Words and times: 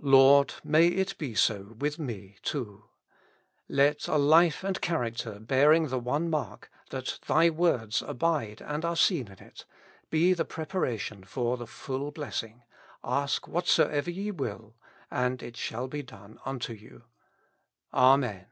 Lord, 0.00 0.54
may 0.62 0.86
it 0.86 1.18
be 1.18 1.34
so 1.34 1.74
with 1.76 1.98
me 1.98 2.36
too. 2.44 2.84
Let 3.68 4.06
a 4.06 4.14
life 4.16 4.62
and 4.62 4.80
character 4.80 5.40
bearing 5.40 5.88
the 5.88 5.98
one 5.98 6.30
mark, 6.30 6.70
that 6.90 7.18
Thy 7.26 7.50
words 7.50 8.00
abide 8.00 8.60
and 8.62 8.84
are 8.84 8.94
seen 8.94 9.26
in 9.26 9.40
it, 9.40 9.64
be 10.08 10.34
the 10.34 10.44
preparation 10.44 11.24
for 11.24 11.56
the 11.56 11.66
full 11.66 12.12
blessing:" 12.12 12.62
Ask 13.02 13.48
whatsoever 13.48 14.08
ye 14.12 14.30
will, 14.30 14.76
and 15.10 15.42
it 15.42 15.56
shall 15.56 15.88
be 15.88 16.04
done 16.04 16.38
unto 16.44 16.72
you." 16.74 17.02
Amen. 17.92 18.46